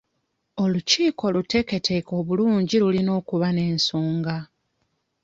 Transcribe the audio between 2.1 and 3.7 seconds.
obulungi lulina okuba